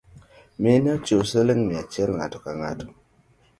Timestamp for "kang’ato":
2.43-2.85